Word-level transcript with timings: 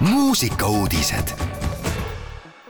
muusikauudised. 0.00 1.28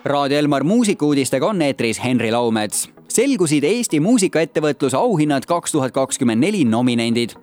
Raadio 0.04 0.38
Elmar 0.38 0.64
muusikauudistega 0.64 1.46
on 1.46 1.62
eetris 1.62 2.04
Henri 2.04 2.32
Laumets. 2.32 2.88
selgusid 3.08 3.64
Eesti 3.64 4.00
muusikaettevõtluse 4.00 4.96
auhinnad 4.96 5.46
kaks 5.46 5.72
tuhat 5.72 5.92
kakskümmend 5.92 6.40
neli 6.40 6.64
nominendid 6.64 7.34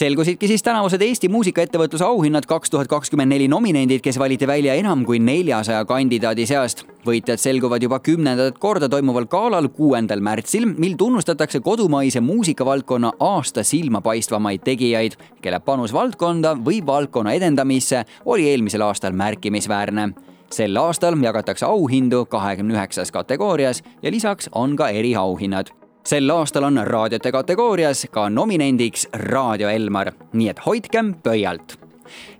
selgusidki 0.00 0.48
siis 0.48 0.62
tänavused 0.64 1.02
Eesti 1.04 1.28
muusikaettevõtluse 1.28 2.04
auhinnad 2.06 2.46
kaks 2.48 2.72
tuhat 2.72 2.88
kakskümmend 2.88 3.34
neli 3.34 3.48
nominendid, 3.52 4.00
kes 4.00 4.16
valiti 4.18 4.46
välja 4.48 4.72
enam 4.80 5.02
kui 5.04 5.18
neljasaja 5.20 5.84
kandidaadi 5.84 6.46
seast. 6.48 6.86
võitjad 7.04 7.40
selguvad 7.40 7.82
juba 7.84 7.98
kümnendat 8.04 8.58
korda 8.60 8.88
toimuval 8.88 9.26
galal 9.28 9.68
kuuendal 9.68 10.20
märtsil, 10.20 10.66
mil 10.76 10.96
tunnustatakse 10.96 11.60
kodumaise 11.60 12.20
muusikavaldkonna 12.20 13.12
aasta 13.20 13.64
silmapaistvamaid 13.64 14.64
tegijaid, 14.64 15.16
kelle 15.42 15.60
panus 15.60 15.92
valdkonda 15.92 16.54
või 16.56 16.80
valdkonna 16.86 17.32
edendamisse 17.36 18.04
oli 18.24 18.48
eelmisel 18.48 18.84
aastal 18.86 19.12
märkimisväärne 19.12 20.12
sel 20.50 20.76
aastal 20.76 21.16
jagatakse 21.22 21.66
auhindu 21.66 22.24
kahekümne 22.26 22.74
üheksas 22.74 23.12
kategoorias 23.12 23.82
ja 24.02 24.10
lisaks 24.10 24.48
on 24.52 24.76
ka 24.76 24.88
eriauhinnad 24.88 25.70
sel 26.04 26.30
aastal 26.30 26.64
on 26.64 26.80
raadiote 26.86 27.32
kategoorias 27.32 28.06
ka 28.10 28.28
nominendiks 28.30 29.08
Raadio 29.12 29.68
Elmar, 29.68 30.12
nii 30.32 30.48
et 30.48 30.66
hoidkem 30.66 31.14
pöialt. 31.22 31.78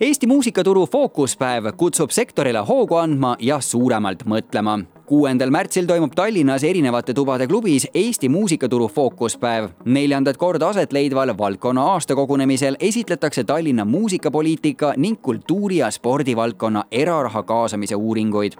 Eesti 0.00 0.26
muusikaturu 0.26 0.86
fookuspäev 0.86 1.72
kutsub 1.76 2.10
sektorile 2.10 2.58
hoogu 2.66 2.96
andma 2.98 3.36
ja 3.38 3.60
suuremalt 3.60 4.24
mõtlema 4.26 4.80
kuuendal 5.10 5.50
märtsil 5.50 5.88
toimub 5.90 6.12
Tallinnas 6.14 6.62
erinevate 6.64 7.14
tubade 7.14 7.46
klubis 7.46 7.88
Eesti 7.94 8.28
muusikaturu 8.28 8.88
fookuspäev. 8.88 9.68
neljandat 9.84 10.36
korda 10.36 10.68
aset 10.68 10.92
leidval 10.92 11.38
valdkonna 11.38 11.82
aastakogunemisel 11.82 12.76
esitletakse 12.80 13.44
Tallinna 13.44 13.84
muusikapoliitika 13.84 14.94
ning 14.96 15.16
kultuuri- 15.22 15.76
ja 15.76 15.90
spordivaldkonna 15.90 16.84
eraraha 16.90 17.42
kaasamise 17.42 17.94
uuringuid. 17.94 18.52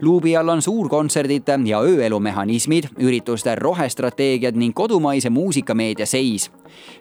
luubi 0.00 0.36
all 0.36 0.48
on 0.48 0.62
suurkontserdite 0.62 1.58
ja 1.64 1.80
ööelu 1.80 2.20
mehhanismid, 2.20 2.84
ürituste 2.98 3.54
rohestrateegiad 3.54 4.56
ning 4.56 4.74
kodumaise 4.74 5.30
muusikameedia 5.30 6.06
seis 6.06 6.50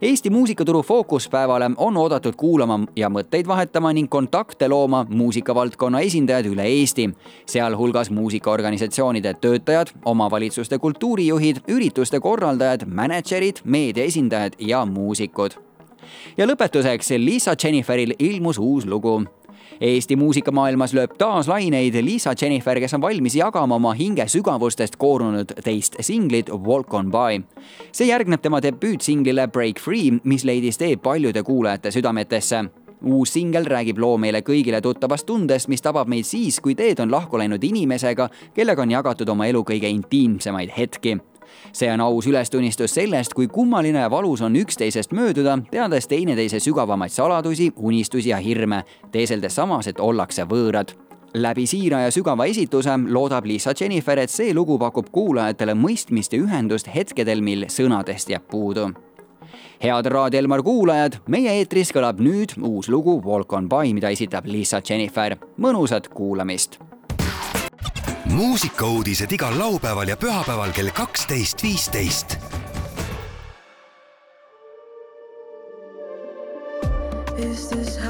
Eesti 0.02 0.30
muusikaturu 0.30 0.82
fookuspäevale 0.84 1.70
on 1.78 1.98
oodatud 1.98 2.36
kuulama 2.36 2.80
ja 2.96 3.10
mõtteid 3.10 3.48
vahetama 3.48 3.94
ning 3.94 4.10
kontakte 4.10 4.68
looma 4.68 5.06
muusikavaldkonna 5.10 6.00
esindajad 6.00 6.50
üle 6.52 6.66
Eesti, 6.68 7.10
sealhulgas 7.46 8.10
muusikaorganisatsioonide 8.10 9.34
töötajad, 9.42 9.94
omavalitsuste 10.06 10.78
kultuurijuhid, 10.78 11.64
ürituste 11.68 12.20
korraldajad, 12.20 12.86
mänedžerid, 12.88 13.62
meedia 13.64 14.04
esindajad 14.04 14.58
ja 14.60 14.86
muusikud. 14.86 15.52
ja 16.38 16.48
lõpetuseks, 16.48 17.14
Lisa 17.18 17.56
Jenniferil 17.64 18.14
ilmus 18.20 18.58
uus 18.58 18.86
lugu 18.86 19.22
Eesti 19.80 20.16
muusikamaailmas 20.16 20.94
lööb 20.94 21.16
taas 21.18 21.48
laineid 21.48 21.96
Lisa 22.04 22.34
Jennifer, 22.42 22.80
kes 22.80 22.94
on 22.94 23.02
valmis 23.02 23.36
jagama 23.36 23.76
oma 23.76 23.94
hinge 23.94 24.28
sügavustest 24.28 24.98
koorunud 24.98 25.56
teist 25.64 25.96
singlit 26.00 26.50
Walk 26.50 26.94
on 26.94 27.12
by. 27.12 27.42
see 27.92 28.08
järgneb 28.08 28.42
tema 28.42 28.62
debüütsinglile 28.62 29.48
Break 29.48 29.80
Free, 29.80 30.12
mis 30.24 30.46
leidis 30.46 30.78
tee 30.78 30.98
paljude 30.98 31.44
kuulajate 31.44 31.92
südametesse 31.92 32.66
uus 33.02 33.34
singel 33.34 33.66
räägib 33.66 33.98
loo 33.98 34.18
meile 34.18 34.42
kõigile 34.46 34.82
tuttavast 34.82 35.26
tundest, 35.26 35.68
mis 35.68 35.82
tabab 35.82 36.08
meid 36.08 36.26
siis, 36.26 36.60
kui 36.62 36.76
teed 36.76 37.00
on 37.00 37.12
lahku 37.12 37.38
läinud 37.38 37.64
inimesega, 37.64 38.30
kellega 38.54 38.82
on 38.82 38.92
jagatud 38.92 39.30
oma 39.30 39.50
elu 39.50 39.64
kõige 39.66 39.90
intiimsemaid 39.90 40.74
hetki 40.78 41.18
see 41.74 41.92
on 41.92 42.02
aus 42.02 42.28
ülestunnistus 42.28 42.94
sellest, 42.94 43.34
kui 43.34 43.48
kummaline 43.48 44.00
ja 44.00 44.10
valus 44.12 44.42
on 44.42 44.56
üksteisest 44.56 45.12
mööduda, 45.12 45.58
teades 45.72 46.08
teineteise 46.08 46.60
sügavamaid 46.60 47.12
saladusi, 47.12 47.72
unistusi 47.76 48.30
ja 48.30 48.38
hirme, 48.38 48.84
teeseldes 49.12 49.56
samas, 49.56 49.88
et 49.88 50.00
ollakse 50.00 50.44
võõrad 50.44 50.96
läbi 51.34 51.66
siira 51.68 52.00
ja 52.06 52.12
sügava 52.12 52.46
esituse 52.46 52.98
loodab 53.08 53.46
Lisa 53.46 53.74
Jennifer, 53.80 54.20
et 54.20 54.30
see 54.30 54.54
lugu 54.54 54.78
pakub 54.80 55.08
kuulajatele 55.12 55.76
mõistmist 55.78 56.36
ja 56.36 56.42
ühendust 56.44 56.92
hetkedel, 56.92 57.42
mil 57.42 57.68
sõnadest 57.70 58.30
jääb 58.30 58.48
puudu. 58.52 58.92
head 59.84 60.06
Raadio 60.06 60.40
Elmar 60.40 60.64
kuulajad, 60.64 61.22
meie 61.28 61.52
eetris 61.60 61.92
kõlab 61.92 62.20
nüüd 62.20 62.54
uus 62.62 62.90
lugu 62.90 63.22
Walk 63.26 63.54
on 63.54 63.70
by, 63.70 63.94
mida 63.94 64.10
esitab 64.10 64.46
Lisa 64.46 64.82
Jennifer. 64.90 65.38
mõnusat 65.58 66.10
kuulamist 66.14 66.80
muusikauudised 68.32 69.32
igal 69.32 69.60
laupäeval 69.60 70.08
ja 70.08 70.18
pühapäeval 70.18 70.72
kell 70.72 70.90
kaksteist, 70.90 71.64
viisteist. 71.64 72.38
Is 77.38 77.68
this 77.70 78.01